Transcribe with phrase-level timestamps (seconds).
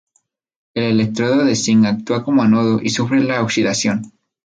[0.73, 4.11] El electrodo de zinc actúa como ánodo y sufre la oxidación.